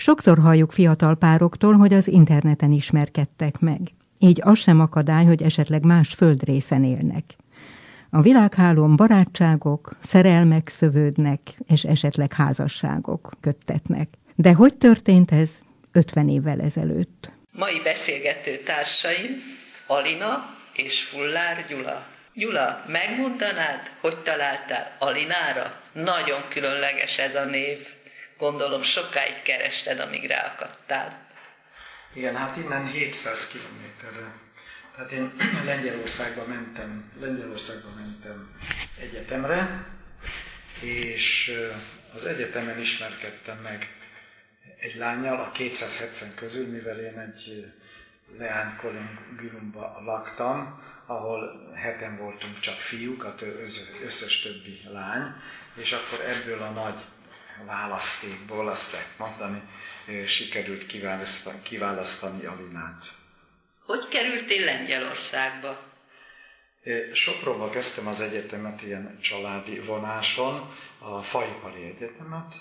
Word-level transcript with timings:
Sokszor 0.00 0.38
halljuk 0.38 0.72
fiatal 0.72 1.16
pároktól, 1.16 1.74
hogy 1.74 1.94
az 1.94 2.08
interneten 2.08 2.72
ismerkedtek 2.72 3.58
meg. 3.58 3.78
Így 4.18 4.40
az 4.44 4.58
sem 4.58 4.80
akadály, 4.80 5.24
hogy 5.24 5.42
esetleg 5.42 5.84
más 5.84 6.14
földrészen 6.14 6.84
élnek. 6.84 7.24
A 8.10 8.20
világhálón 8.20 8.96
barátságok, 8.96 9.96
szerelmek 10.02 10.68
szövődnek, 10.68 11.40
és 11.68 11.84
esetleg 11.84 12.32
házasságok 12.32 13.30
köttetnek. 13.40 14.08
De 14.34 14.52
hogy 14.52 14.76
történt 14.76 15.32
ez 15.32 15.60
50 15.92 16.28
évvel 16.28 16.60
ezelőtt? 16.60 17.30
Mai 17.52 17.80
beszélgető 17.84 18.56
társaim 18.64 19.30
Alina 19.86 20.56
és 20.72 21.02
Fullár 21.02 21.66
Gyula. 21.68 22.06
Gyula, 22.34 22.84
megmondanád, 22.86 23.90
hogy 24.00 24.16
találtál 24.16 24.96
Alinára? 24.98 25.80
Nagyon 25.92 26.40
különleges 26.48 27.18
ez 27.18 27.34
a 27.34 27.44
név. 27.44 27.78
Gondolom 28.38 28.82
sokáig 28.82 29.42
kerested, 29.42 30.00
amíg 30.00 30.26
ráakadtál. 30.26 31.26
Igen, 32.12 32.36
hát 32.36 32.56
innen 32.56 32.86
700 32.86 33.48
kilométerre. 33.48 34.32
Tehát 34.94 35.10
én 35.10 35.32
Lengyelországba 35.64 36.44
mentem, 36.46 37.12
Lengyelországba 37.20 37.88
mentem 37.96 38.54
egyetemre, 39.00 39.86
és 40.80 41.52
az 42.14 42.24
egyetemen 42.24 42.78
ismerkedtem 42.78 43.58
meg 43.58 43.94
egy 44.78 44.94
lányjal 44.94 45.40
a 45.40 45.50
270 45.52 46.34
közül, 46.34 46.66
mivel 46.66 46.98
én 46.98 47.18
egy 47.18 47.72
leánykollégiumban 48.38 50.04
laktam, 50.04 50.82
ahol 51.06 51.72
heten 51.74 52.16
voltunk 52.16 52.60
csak 52.60 52.76
fiúk, 52.76 53.24
az 53.24 53.90
összes 54.04 54.40
többi 54.40 54.80
lány, 54.92 55.32
és 55.74 55.92
akkor 55.92 56.20
ebből 56.20 56.62
a 56.62 56.70
nagy 56.70 57.00
választékból, 57.66 58.68
azt 58.68 58.92
lehet 58.92 59.18
mondani, 59.18 59.62
sikerült 60.26 60.86
kiválasztani, 60.86 61.62
kiválasztani 61.62 62.44
Alinát. 62.44 63.04
Hogy 63.86 64.08
kerültél 64.08 64.64
Lengyelországba? 64.64 65.86
Sopronba 67.12 67.70
kezdtem 67.70 68.06
az 68.06 68.20
egyetemet 68.20 68.82
ilyen 68.82 69.18
családi 69.20 69.78
vonáson, 69.78 70.74
a 70.98 71.22
Faipari 71.22 71.84
Egyetemet, 71.84 72.54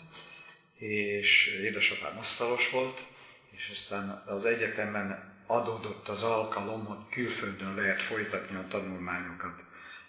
és 0.75 1.47
édesapám 1.47 2.17
asztalos 2.17 2.69
volt, 2.69 3.01
és 3.49 3.69
aztán 3.73 4.23
az 4.25 4.45
egyetemen 4.45 5.35
adódott 5.47 6.07
az 6.07 6.23
alkalom, 6.23 6.85
hogy 6.85 6.97
külföldön 7.09 7.75
lehet 7.75 8.01
folytatni 8.01 8.55
a 8.55 8.65
tanulmányokat. 8.69 9.59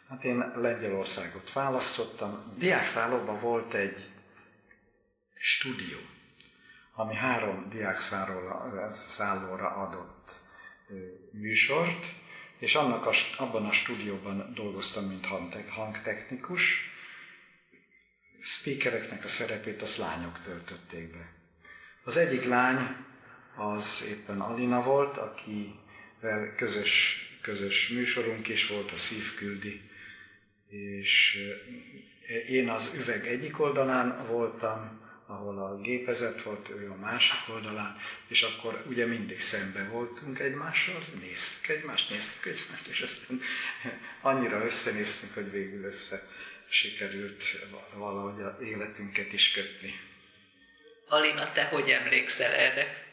Hát 0.08 0.24
én 0.24 0.52
Lengyelországot 0.56 1.52
választottam. 1.52 2.54
Diákszállóban 2.56 3.40
volt 3.40 3.74
egy 3.74 4.04
stúdió, 5.38 5.98
ami 6.94 7.14
három 7.14 7.68
diákszállóra 7.68 9.68
adott 9.68 10.32
műsort, 11.30 12.06
és 12.58 12.74
annak 12.74 13.06
a, 13.06 13.12
abban 13.36 13.66
a 13.66 13.72
stúdióban 13.72 14.52
dolgoztam, 14.54 15.04
mint 15.04 15.26
hangtechnikus. 15.68 16.90
Speakereknek 18.40 19.24
a 19.24 19.28
szerepét 19.28 19.82
az 19.82 19.96
lányok 19.96 20.40
töltötték 20.40 21.10
be. 21.10 21.32
Az 22.04 22.16
egyik 22.16 22.44
lány 22.44 22.96
az 23.56 24.04
éppen 24.08 24.40
Alina 24.40 24.82
volt, 24.82 25.16
akivel 25.16 26.54
közös, 26.56 27.22
közös 27.40 27.88
műsorunk 27.88 28.48
is 28.48 28.66
volt, 28.66 28.92
a 28.92 28.96
Szívküldi, 28.96 29.90
és 30.68 31.38
én 32.48 32.68
az 32.68 32.94
üveg 32.94 33.26
egyik 33.26 33.60
oldalán 33.60 34.26
voltam, 34.26 35.07
ahol 35.30 35.58
a 35.58 35.80
gépezet 35.80 36.42
volt, 36.42 36.68
ő 36.68 36.90
a 36.90 36.94
másik 37.00 37.38
oldalán, 37.48 37.96
és 38.26 38.42
akkor 38.42 38.84
ugye 38.86 39.06
mindig 39.06 39.40
szembe 39.40 39.88
voltunk 39.90 40.38
egymással, 40.38 40.98
néztük 41.20 41.76
egymást, 41.76 42.10
néztük 42.10 42.46
egymást, 42.52 42.86
és 42.86 43.00
aztán 43.00 43.40
annyira 44.20 44.64
összenéztünk, 44.64 45.34
hogy 45.34 45.50
végül 45.50 45.84
össze 45.84 46.22
sikerült 46.68 47.44
valahogy 47.94 48.42
a 48.42 48.56
életünket 48.62 49.32
is 49.32 49.52
kötni. 49.52 50.00
Alina, 51.08 51.52
te 51.52 51.64
hogy 51.64 51.90
emlékszel 51.90 52.52
erre? 52.52 53.06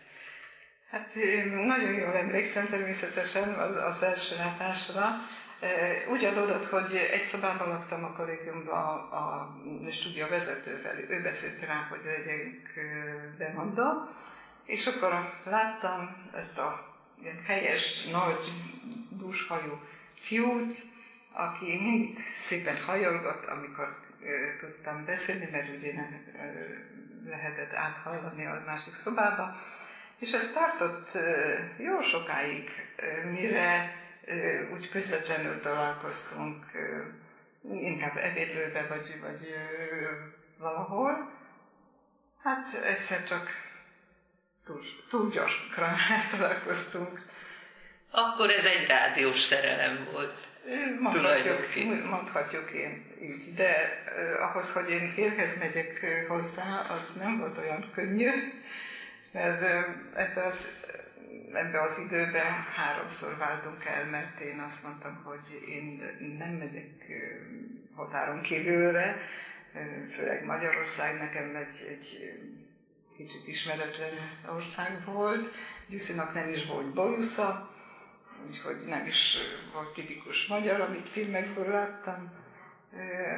Hát 0.89 1.15
én 1.15 1.47
nagyon 1.47 1.93
jól 1.93 2.17
emlékszem 2.17 2.67
természetesen 2.67 3.53
az, 3.53 3.75
az 3.75 4.03
első 4.03 4.35
látásra. 4.35 5.15
Úgy 6.09 6.25
adódott, 6.25 6.65
hogy 6.65 6.95
egy 7.11 7.21
szobában 7.21 7.67
laktam 7.67 8.03
a 8.03 8.11
kollégiumban 8.11 8.73
a, 8.73 8.93
a 9.17 9.57
stúdió 9.91 10.27
vezetővel, 10.27 10.99
ő 11.09 11.21
beszélt 11.21 11.65
rá, 11.65 11.87
hogy 11.89 12.01
legyek 12.05 12.79
bemondó, 13.37 14.09
és 14.65 14.87
akkor 14.87 15.33
láttam 15.43 16.29
ezt 16.35 16.57
a 16.57 16.95
helyes, 17.45 18.03
nagy, 18.03 18.51
dúshajú 19.09 19.81
fiút, 20.19 20.77
aki 21.33 21.79
mindig 21.81 22.17
szépen 22.35 22.75
hajolgott, 22.85 23.45
amikor 23.45 23.99
tudtam 24.59 25.05
beszélni, 25.05 25.47
mert 25.51 25.77
ugye 25.77 25.93
nem 25.93 26.25
lehetett 27.29 27.73
áthallani 27.73 28.45
a 28.45 28.63
másik 28.65 28.93
szobába. 28.93 29.55
És 30.19 30.31
ez 30.31 30.51
tartott 30.51 31.11
jó 31.77 32.01
sokáig, 32.01 32.69
mire 33.31 34.03
úgy 34.74 34.90
közvetlenül 34.90 35.59
találkoztunk, 35.59 36.66
inkább 37.74 38.18
ebédlőbe 38.18 38.86
vagy, 38.88 39.19
vagy 39.22 39.56
valahol. 40.58 41.34
Hát 42.44 42.74
egyszer 42.84 43.24
csak 43.24 43.50
túl, 44.66 44.81
túl 45.09 45.30
gyorsan 45.30 45.68
találkoztunk. 46.31 47.22
Akkor 48.12 48.50
ez 48.50 48.66
egy 48.66 48.88
rádiós 48.88 49.40
szerelem 49.40 50.08
volt. 50.12 50.47
Mondhatjuk, 51.00 52.06
mondhatjuk 52.09 52.72
én 52.72 53.06
így, 53.22 53.53
de 53.56 54.03
eh, 54.06 54.50
ahhoz, 54.50 54.72
hogy 54.72 54.90
én 54.90 55.09
férhez 55.09 55.57
megyek 55.57 56.06
hozzá, 56.28 56.80
az 56.97 57.13
nem 57.13 57.38
volt 57.38 57.57
olyan 57.57 57.92
könnyű, 57.94 58.30
mert 59.31 59.62
eh, 59.62 59.86
ebbe 60.13 60.44
az 60.44 60.68
ebbe 61.55 61.81
az 61.81 61.97
időben 61.97 62.51
háromszor 62.75 63.38
váltunk 63.38 63.85
el, 63.85 64.05
mert 64.05 64.39
én 64.39 64.59
azt 64.59 64.83
mondtam, 64.83 65.21
hogy 65.23 65.61
én 65.67 66.01
nem 66.38 66.49
megyek 66.49 67.05
határon 67.95 68.41
kívülre, 68.41 69.17
főleg 70.09 70.45
Magyarország 70.45 71.17
nekem 71.17 71.55
egy, 71.55 71.85
egy 71.89 72.33
kicsit 73.17 73.47
ismeretlen 73.47 74.13
ország 74.47 75.05
volt, 75.05 75.51
Gyuszinak 75.88 76.33
nem 76.33 76.49
is 76.49 76.65
volt 76.65 76.94
bajusza, 76.94 77.73
úgyhogy 78.47 78.85
nem 78.85 79.05
is 79.05 79.38
volt 79.73 79.94
tipikus 79.94 80.47
magyar, 80.47 80.81
amit 80.81 81.09
filmekből 81.09 81.67
láttam, 81.67 82.31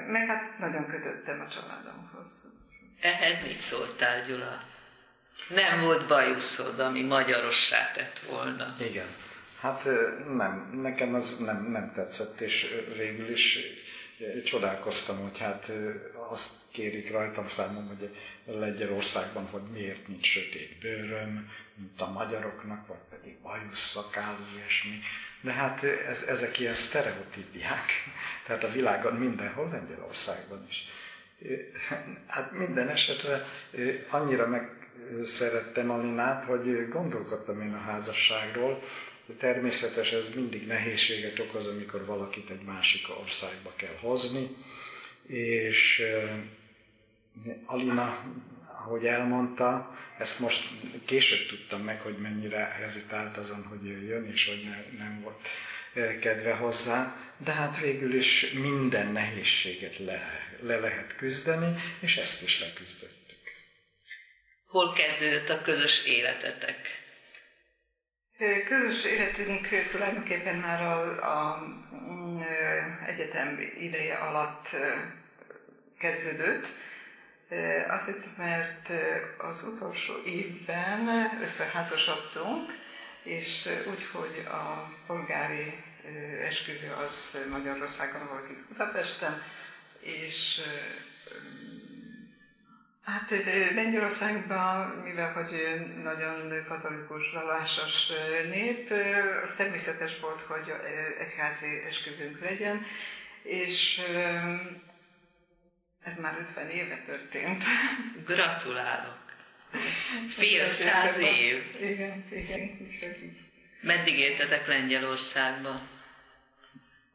meg 0.08 0.28
hát 0.28 0.58
nagyon 0.58 0.88
kötöttem 0.88 1.40
a 1.40 1.48
családomhoz. 1.50 2.46
Ehhez 3.02 3.48
mit 3.48 3.60
szóltál, 3.60 4.26
Gyula? 4.26 4.62
Nem 5.48 5.82
volt 5.82 6.08
bajuszod, 6.08 6.80
ami 6.80 7.02
magyarossá 7.02 7.92
tett 7.92 8.20
volna. 8.20 8.76
Igen. 8.80 9.08
Hát 9.60 9.84
nem, 10.38 10.80
nekem 10.82 11.14
az 11.14 11.38
nem, 11.38 11.72
nem 11.72 11.92
tetszett, 11.94 12.40
és 12.40 12.68
végül 12.98 13.30
is 13.30 13.60
csodálkoztam, 14.46 15.18
hogy 15.18 15.38
hát 15.38 15.72
azt 16.30 16.54
kérik 16.72 17.12
rajtam 17.12 17.48
számom, 17.48 17.88
hogy 17.88 18.10
Lengyelországban, 18.46 19.48
hogy 19.52 19.62
miért 19.74 20.08
nincs 20.08 20.26
sötét 20.26 20.78
bőröm, 20.80 21.52
mint 21.76 22.02
a 22.02 22.12
magyaroknak, 22.12 22.88
vagy 22.88 22.98
pedig 23.10 23.38
bajusz, 23.38 23.90
szakál, 23.90 24.36
ilyesmi. 24.56 25.00
De 25.42 25.52
hát 25.52 25.84
ez, 25.84 26.24
ezek 26.24 26.60
ilyen 26.60 26.76
sztereotípiák, 26.76 27.92
tehát 28.46 28.64
a 28.64 28.72
világon 28.72 29.14
mindenhol, 29.14 29.70
Lengyelországban 29.70 30.66
is. 30.70 30.86
Hát 32.28 32.52
minden 32.52 32.90
esetre 32.90 33.46
annyira 34.10 34.48
meg 34.48 34.87
szerettem 35.24 35.92
Alinát, 35.92 36.44
hogy 36.44 36.88
gondolkodtam 36.90 37.62
én 37.62 37.74
a 37.74 37.78
házasságról. 37.80 38.84
Természetes 39.38 40.12
ez 40.12 40.30
mindig 40.36 40.68
nehézséget 40.68 41.40
okoz, 41.40 41.68
amikor 41.68 42.06
valakit 42.06 42.50
egy 42.50 42.62
másik 42.62 43.08
országba 43.20 43.74
kell 43.76 43.96
hozni, 44.02 44.48
és 45.28 46.04
Alina, 47.66 48.20
ahogy 48.78 49.06
elmondta, 49.06 49.96
ezt 50.18 50.40
most 50.40 50.68
később 51.06 51.48
tudtam 51.48 51.82
meg, 51.82 52.02
hogy 52.02 52.18
mennyire 52.18 52.58
hezitált 52.58 53.38
azon, 53.38 53.64
hogy 53.64 53.88
jöjjön, 53.88 54.26
és 54.32 54.48
hogy 54.48 54.64
ne, 54.64 54.98
nem 54.98 55.22
volt 55.22 55.48
kedve 56.20 56.54
hozzá, 56.54 57.16
de 57.38 57.52
hát 57.52 57.80
végül 57.80 58.14
is 58.14 58.52
minden 58.52 59.12
nehézséget 59.12 59.98
le, 59.98 60.22
le 60.62 60.80
lehet 60.80 61.16
küzdeni, 61.16 61.76
és 62.00 62.18
ezt 62.18 62.44
is 62.44 62.60
leküzdött. 62.60 63.17
Hol 64.78 64.94
kezdődött 64.94 65.50
a 65.50 65.62
közös 65.62 66.06
életetek? 66.06 66.78
Közös 68.66 69.04
életünk 69.04 69.68
tulajdonképpen 69.90 70.56
már 70.56 70.82
a, 70.82 71.02
a 71.24 71.64
mm, 71.94 72.42
egyetem 73.06 73.60
ideje 73.80 74.16
alatt 74.16 74.76
kezdődött. 76.00 76.68
Azért, 77.88 78.38
mert 78.38 78.92
az 79.38 79.64
utolsó 79.64 80.14
évben 80.26 81.08
összeházasodtunk, 81.42 82.72
és 83.24 83.70
úgy, 83.90 84.06
hogy 84.12 84.46
a 84.46 84.94
polgári 85.08 85.84
esküvő 86.46 86.94
az 87.08 87.38
Magyarországon 87.52 88.28
volt 88.28 88.50
itt 88.50 88.68
Budapesten, 88.68 89.42
és 90.00 90.62
Hát 93.08 93.34
Lengyelországban, 93.76 94.88
mivel 94.90 95.34
hogy 95.34 95.82
nagyon 96.04 96.64
katolikus, 96.68 97.32
vallásos 97.32 98.08
nép, 98.50 98.92
az 99.44 99.56
természetes 99.56 100.20
volt, 100.20 100.42
hogy 100.42 100.74
egyházi 101.20 101.84
esküvőnk 101.88 102.40
legyen, 102.40 102.86
és 103.44 104.02
ez 106.04 106.20
már 106.20 106.38
50 106.40 106.70
éve 106.70 107.02
történt. 107.06 107.64
Gratulálok! 108.26 109.18
Fél 110.38 110.68
száz 110.68 111.18
év! 111.18 111.76
Igen, 111.82 112.26
igen, 112.32 112.78
úgyhogy 112.82 113.24
így. 113.24 113.40
Meddig 113.82 114.18
éltetek 114.20 114.68
Lengyelországba? 114.68 115.82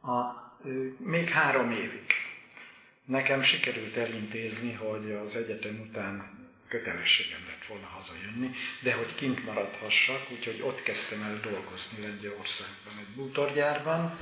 A, 0.03 0.21
még 0.99 1.29
három 1.29 1.71
évig. 1.71 2.32
Nekem 3.05 3.43
sikerült 3.43 3.97
elintézni, 3.97 4.73
hogy 4.73 5.11
az 5.25 5.37
egyetem 5.37 5.81
után 5.89 6.41
kötelességem 6.69 7.41
lett 7.47 7.67
volna 7.67 7.87
hazajönni, 7.87 8.51
de 8.83 8.93
hogy 8.93 9.15
kint 9.15 9.45
maradhassak, 9.45 10.31
úgyhogy 10.31 10.61
ott 10.63 10.83
kezdtem 10.83 11.23
el 11.23 11.41
dolgozni 11.41 12.03
Lengyelországban 12.03 12.93
egy 12.99 13.15
bútorgyárban. 13.15 14.19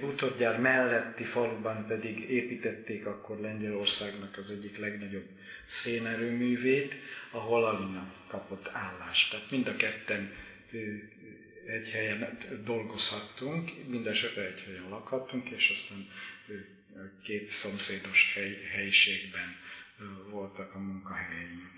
Bútorgyár 0.00 0.60
melletti 0.60 1.24
faluban 1.24 1.86
pedig 1.86 2.18
építették 2.30 3.06
akkor 3.06 3.38
Lengyelországnak 3.38 4.36
az 4.36 4.50
egyik 4.50 4.78
legnagyobb 4.78 5.28
szénerőművét, 5.66 6.94
ahol 7.30 7.64
Alina 7.64 8.12
kapott 8.26 8.68
állást. 8.72 9.30
Tehát 9.30 9.50
mind 9.50 9.66
a 9.68 9.76
ketten 9.76 10.32
egy 11.66 11.88
helyen 11.88 12.38
dolgozhattunk, 12.64 13.70
mind 13.86 14.06
esetre 14.06 14.46
egy 14.46 14.60
helyen 14.60 14.88
lakhattunk, 14.88 15.48
és 15.48 15.70
aztán 15.70 16.08
két 17.24 17.48
szomszédos 17.48 18.32
hely, 18.34 18.58
helyiségben 18.72 19.56
voltak 20.30 20.74
a 20.74 20.78
munkahelyeink. 20.78 21.70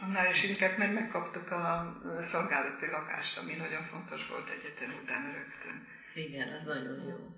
Annál 0.00 0.30
is 0.30 0.42
inkább, 0.42 0.78
mert 0.78 0.92
megkaptuk 0.92 1.50
a 1.50 2.00
szolgálati 2.20 2.86
lakást, 2.86 3.38
ami 3.38 3.54
nagyon 3.54 3.82
fontos 3.82 4.26
volt 4.26 4.50
egyetem 4.50 4.90
után 5.02 5.32
rögtön. 5.32 5.86
Igen, 6.14 6.48
az 6.48 6.64
nagyon 6.64 7.02
jó. 7.08 7.36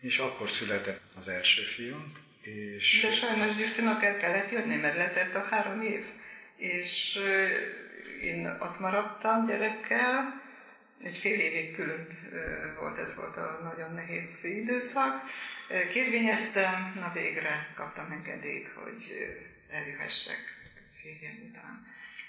És 0.00 0.18
akkor 0.18 0.50
született 0.50 1.02
az 1.16 1.28
első 1.28 1.62
fiunk, 1.62 2.18
és... 2.40 3.00
De 3.02 3.12
sajnos 3.12 3.56
Gyuszinak 3.56 4.02
el 4.02 4.16
kellett 4.16 4.50
jönni, 4.50 4.76
mert 4.76 4.96
letett 4.96 5.34
a 5.34 5.46
három 5.50 5.82
év. 5.82 6.04
És 6.56 7.18
én 8.22 8.46
ott 8.46 8.78
maradtam 8.78 9.46
gyerekkel, 9.46 10.42
egy 11.02 11.16
fél 11.16 11.40
évig 11.40 11.74
külön 11.74 12.06
volt, 12.78 12.98
ez 12.98 13.14
volt 13.14 13.36
a 13.36 13.60
nagyon 13.62 13.92
nehéz 13.92 14.44
időszak, 14.44 15.22
Kérvényeztem, 15.92 16.92
na 16.94 17.12
végre 17.14 17.72
kaptam 17.74 18.10
engedélyt, 18.10 18.68
hogy 18.68 19.16
eljöhessek 19.70 20.38
férjem 21.02 21.50
után. 21.50 21.86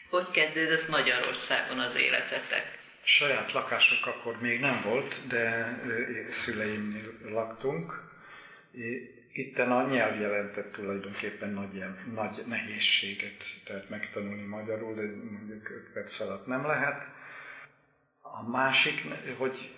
Hogy 0.10 0.32
kezdődött 0.32 0.88
Magyarországon 0.88 1.80
az 1.80 1.96
életetek? 1.96 2.80
Saját 3.04 3.52
lakások 3.52 4.06
akkor 4.06 4.42
még 4.42 4.60
nem 4.60 4.82
volt, 4.84 5.28
de 5.28 5.78
szüleimnél 6.30 7.14
laktunk. 7.24 8.10
Itten 9.34 9.72
a 9.72 9.90
nyelv 9.90 10.20
jelentett 10.20 10.72
tulajdonképpen 10.72 11.50
nagy, 11.50 11.84
nagy 12.14 12.44
nehézséget, 12.48 13.46
tehát 13.64 13.90
megtanulni 13.90 14.46
magyarul, 14.46 14.96
de 14.96 15.02
mondjuk 15.32 15.70
5 15.70 15.90
perc 15.94 16.20
alatt 16.20 16.48
nem 16.48 16.66
lehet. 16.66 17.08
A 18.40 18.50
másik, 18.50 19.04
hogy 19.38 19.76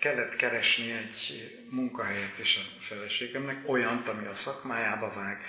kellett 0.00 0.36
keresni 0.36 0.92
egy 0.92 1.50
munkahelyet 1.70 2.38
is 2.38 2.56
a 2.56 2.82
feleségemnek, 2.82 3.68
olyant, 3.68 4.08
ami 4.08 4.26
a 4.26 4.34
szakmájába 4.34 5.12
vág. 5.14 5.40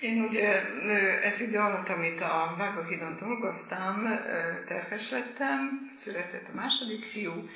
Én 0.00 0.22
ugye 0.22 0.62
ez 1.22 1.40
idő 1.40 1.58
alatt, 1.58 1.88
amit 1.88 2.20
a 2.20 2.54
Vágóhídon 2.58 3.16
dolgoztam, 3.16 4.02
terhes 4.66 5.10
lettem, 5.10 5.90
született 6.02 6.48
a 6.48 6.54
második 6.54 7.04
fiú. 7.04 7.48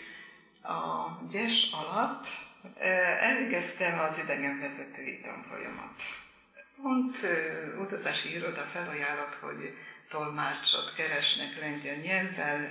A 0.62 1.18
gyes 1.30 1.68
alatt 1.72 2.26
elvégeztem 3.20 3.98
az 3.98 4.18
idegenvezetői 4.18 5.20
tanfolyamat. 5.20 6.02
Pont 6.82 7.18
utazási 7.78 8.34
iroda 8.34 8.60
felajánlott, 8.60 9.34
hogy 9.34 9.76
tolmácsot 10.10 10.94
keresnek 10.94 11.60
lengyel 11.60 11.96
nyelvvel, 11.96 12.70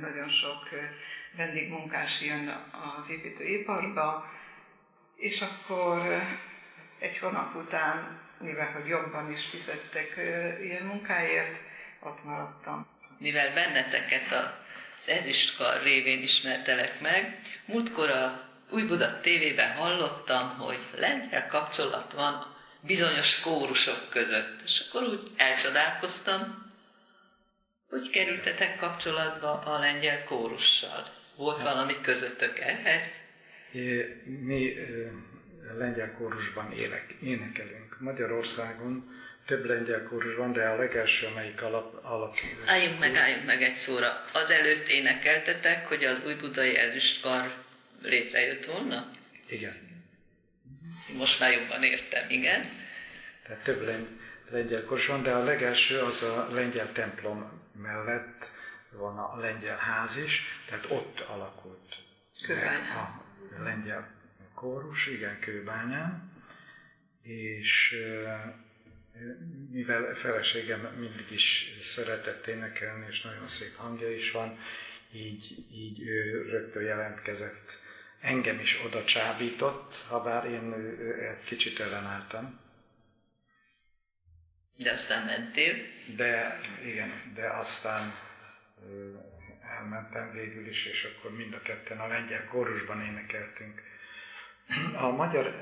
nagyon 0.00 0.28
sok 0.28 0.68
vendégmunkás 1.36 2.20
jön 2.20 2.48
az 3.00 3.10
építőiparba, 3.10 4.32
és 5.16 5.40
akkor 5.40 6.22
egy 6.98 7.18
hónap 7.18 7.54
után, 7.54 8.18
mivel 8.38 8.72
hogy 8.72 8.86
jobban 8.86 9.30
is 9.30 9.44
fizettek 9.44 10.14
ilyen 10.62 10.82
munkáért, 10.82 11.60
ott 12.00 12.24
maradtam. 12.24 12.86
Mivel 13.18 13.54
benneteket 13.54 14.32
az 14.98 15.08
ezüstkar 15.08 15.82
révén 15.82 16.22
ismertelek 16.22 17.00
meg, 17.00 17.40
múltkor 17.64 18.10
a 18.10 18.48
Új 18.70 18.82
Buda 18.82 19.20
tévében 19.20 19.76
hallottam, 19.76 20.58
hogy 20.58 20.88
lengyel 20.96 21.46
kapcsolat 21.46 22.12
van 22.12 22.56
bizonyos 22.80 23.40
kórusok 23.40 24.08
között. 24.10 24.60
És 24.64 24.82
akkor 24.88 25.08
úgy 25.08 25.30
elcsodálkoztam, 25.36 26.69
hogy 27.90 28.10
kerültetek 28.10 28.76
kapcsolatba 28.76 29.60
a 29.60 29.78
lengyel 29.78 30.24
kórussal. 30.24 31.12
Volt 31.36 31.62
valami 31.62 32.00
közöttök 32.02 32.58
ehhez? 32.58 33.02
Mi 34.24 34.74
lengyel 35.78 36.12
kórusban 36.12 36.72
élek, 36.72 37.14
énekelünk. 37.22 38.00
Magyarországon 38.00 39.18
több 39.46 39.64
lengyel 39.64 40.02
kórus 40.02 40.34
van, 40.34 40.52
de 40.52 40.68
a 40.68 40.76
legelső, 40.76 41.26
amelyik 41.26 41.62
alap... 41.62 42.04
alap 42.04 42.36
álljunk 42.66 42.98
meg, 42.98 43.16
álljunk 43.16 43.44
meg 43.44 43.62
egy 43.62 43.76
szóra. 43.76 44.24
Az 44.32 44.50
előtt 44.50 44.88
énekeltetek, 44.88 45.86
hogy 45.86 46.04
az 46.04 46.18
új 46.26 46.34
budai 46.34 46.76
ezüstkar 46.76 47.54
létrejött 48.02 48.64
volna? 48.64 49.10
Igen. 49.48 49.88
Most 51.16 51.40
már 51.40 51.52
jobban 51.52 51.82
értem, 51.82 52.30
igen. 52.30 52.70
Tehát 53.46 53.62
több 53.62 53.88
lengyel 54.50 54.84
kórus 54.84 55.06
van, 55.06 55.22
de 55.22 55.30
a 55.30 55.44
legelső 55.44 55.98
az 55.98 56.22
a 56.22 56.48
lengyel 56.52 56.92
templom 56.92 57.59
mellett 57.82 58.52
van 58.90 59.18
a 59.18 59.36
lengyel 59.36 59.76
ház 59.76 60.16
is, 60.16 60.42
tehát 60.68 60.90
ott 60.90 61.20
alakult 61.20 61.94
a 63.58 63.62
lengyel 63.62 64.10
kórus, 64.54 65.06
igen, 65.06 65.38
Kőbányán, 65.38 66.32
és 67.22 67.96
mivel 69.70 70.14
feleségem 70.14 70.80
mindig 70.80 71.30
is 71.30 71.78
szeretett 71.82 72.46
énekelni, 72.46 73.06
és 73.08 73.22
nagyon 73.22 73.46
szép 73.46 73.76
hangja 73.76 74.10
is 74.10 74.30
van, 74.30 74.58
így, 75.12 75.64
így 75.72 76.08
ő 76.08 76.42
rögtön 76.50 76.82
jelentkezett. 76.82 77.78
Engem 78.20 78.58
is 78.58 78.82
oda 78.84 79.04
csábított, 79.04 79.94
ha 80.08 80.22
bár 80.22 80.50
én 80.50 80.72
egy 81.18 81.44
kicsit 81.44 81.80
ellenálltam. 81.80 82.60
De 84.82 84.90
aztán 84.90 85.24
mentél? 85.24 85.74
De 86.16 86.60
igen, 86.84 87.10
de 87.34 87.48
aztán 87.48 88.12
elmentem 89.78 90.32
végül 90.32 90.68
is, 90.68 90.86
és 90.86 91.04
akkor 91.04 91.36
mind 91.36 91.54
a 91.54 91.62
ketten 91.62 91.98
a 91.98 92.06
lengyel 92.06 92.44
kórusban 92.44 93.04
énekeltünk. 93.04 93.82
A 94.96 95.10
magyar, 95.10 95.54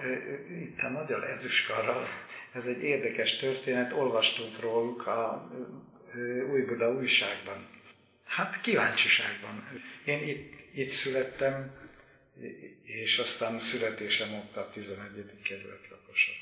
itt 0.48 0.80
a 0.80 0.88
magyar 0.88 1.24
ezüstkarral, 1.24 2.08
ez 2.52 2.66
egy 2.66 2.82
érdekes 2.82 3.36
történet, 3.36 3.92
olvastunk 3.92 4.60
róluk 4.60 5.06
a 5.06 5.50
Új 6.50 6.62
Buda 6.62 6.92
újságban. 6.92 7.68
Hát 8.24 8.60
kíváncsiságban. 8.60 9.68
Én 10.04 10.28
itt, 10.28 10.52
itt 10.74 10.90
születtem, 10.90 11.72
és 12.82 13.18
aztán 13.18 13.60
születésem 13.60 14.34
ott 14.34 14.56
a 14.56 14.68
11. 14.70 15.42
kerület 15.42 15.88
lakosa 15.90 16.32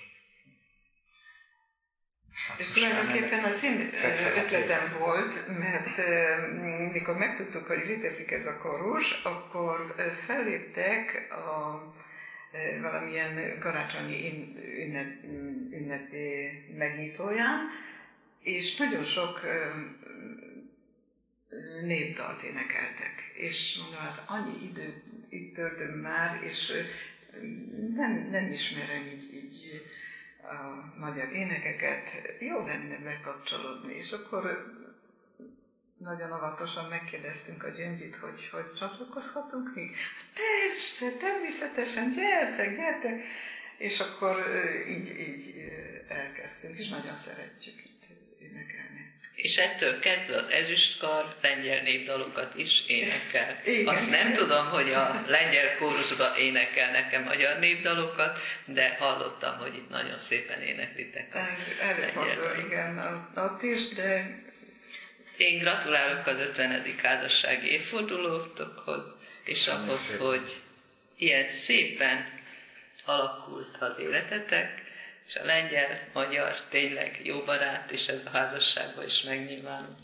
Hát 2.46 2.72
tulajdonképpen 2.74 3.44
az 3.44 3.62
én 3.62 3.90
ötletem 4.36 4.96
volt, 4.98 5.58
mert 5.58 5.96
mikor 6.92 7.16
megtudtuk, 7.16 7.66
hogy 7.66 7.82
létezik 7.86 8.30
ez 8.30 8.46
a 8.46 8.58
korus, 8.58 9.20
akkor 9.22 9.94
felléptek 10.26 11.28
a 11.30 11.82
valamilyen 12.80 13.58
karácsonyi 13.58 14.48
ünnep, 14.78 15.24
ünnep 15.70 16.12
megnyitóján, 16.76 17.60
és 18.42 18.76
nagyon 18.76 19.04
sok 19.04 19.40
népdalt 21.82 22.42
énekeltek. 22.42 23.32
És 23.34 23.78
mondom, 23.82 24.00
hát 24.00 24.22
annyi 24.26 24.64
időt 24.64 25.02
itt 25.28 25.54
töltöm 25.54 25.94
már, 25.94 26.40
és 26.42 26.72
nem, 27.94 28.28
nem 28.30 28.52
ismerem 28.52 29.06
így, 29.06 29.34
így 29.34 29.82
a 30.50 30.92
magyar 30.98 31.28
énekeket, 31.28 32.22
jó 32.38 32.64
lenne 32.64 32.98
bekapcsolódni, 32.98 33.94
és 33.94 34.10
akkor 34.12 34.74
nagyon 35.98 36.32
óvatosan 36.32 36.88
megkérdeztünk 36.88 37.64
a 37.64 37.68
Gyöngyit, 37.68 38.16
hogy, 38.16 38.48
hogy 38.48 38.74
csatlakozhatunk 38.78 39.74
mi? 39.74 39.90
Persze, 40.34 41.10
természetesen, 41.10 42.10
gyertek, 42.10 42.76
gyertek! 42.76 43.22
És 43.76 44.00
akkor 44.00 44.36
így, 44.88 45.18
így 45.18 45.54
elkezdtünk, 46.08 46.78
és 46.78 46.88
nagyon 46.88 47.14
szeretjük 47.14 47.84
itt 47.84 48.04
énekelni. 48.38 48.95
És 49.46 49.56
ettől 49.56 49.98
kezdve 49.98 50.36
az 50.36 50.50
ezüstkar 50.50 51.34
lengyel 51.42 51.82
népdalokat 51.82 52.54
is 52.56 52.86
énekel. 52.86 53.60
Igen. 53.64 53.94
Azt 53.94 54.10
nem 54.10 54.32
tudom, 54.32 54.66
hogy 54.66 54.92
a 54.92 55.24
lengyel 55.26 55.76
kórusba 55.76 56.36
énekelnek-e 56.38 57.18
magyar 57.18 57.58
népdalokat, 57.58 58.38
de 58.64 58.96
hallottam, 58.98 59.58
hogy 59.58 59.74
itt 59.74 59.88
nagyon 59.88 60.18
szépen 60.18 60.60
éneklitek. 60.60 61.34
a 61.34 61.38
Előfordul, 61.82 62.64
igen, 62.66 63.26
ott 63.36 63.62
is, 63.62 63.88
de 63.88 64.40
Én 65.36 65.58
gratulálok 65.58 66.26
az 66.26 66.38
50. 66.38 66.94
házassági 67.02 67.70
évfordulótokhoz, 67.70 69.14
és 69.44 69.66
ahhoz, 69.66 70.16
hogy 70.18 70.60
ilyen 71.16 71.48
szépen 71.48 72.40
alakult 73.04 73.76
az 73.80 73.98
életetek, 73.98 74.86
és 75.26 75.37
a 75.37 75.45
lengyel-magyar 75.45 76.61
tényleg 76.68 77.21
jó 77.23 77.42
barát, 77.45 77.90
és 77.90 78.09
ez 78.09 78.21
a 78.25 78.30
házasságban 78.38 79.04
is 79.04 79.23
megnyilvánul. 79.23 79.97